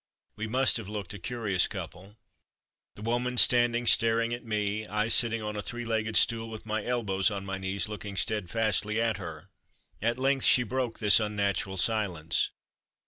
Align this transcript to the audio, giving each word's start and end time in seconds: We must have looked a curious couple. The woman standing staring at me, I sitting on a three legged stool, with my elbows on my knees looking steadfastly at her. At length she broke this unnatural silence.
We 0.35 0.47
must 0.47 0.77
have 0.77 0.87
looked 0.87 1.13
a 1.13 1.19
curious 1.19 1.67
couple. 1.67 2.17
The 2.95 3.03
woman 3.03 3.37
standing 3.37 3.85
staring 3.85 4.33
at 4.33 4.43
me, 4.43 4.87
I 4.87 5.09
sitting 5.09 5.43
on 5.43 5.55
a 5.55 5.61
three 5.61 5.85
legged 5.85 6.17
stool, 6.17 6.49
with 6.49 6.65
my 6.65 6.83
elbows 6.83 7.29
on 7.29 7.45
my 7.45 7.59
knees 7.59 7.87
looking 7.87 8.17
steadfastly 8.17 8.99
at 8.99 9.17
her. 9.17 9.51
At 10.01 10.17
length 10.17 10.45
she 10.45 10.63
broke 10.63 10.97
this 10.97 11.19
unnatural 11.19 11.77
silence. 11.77 12.49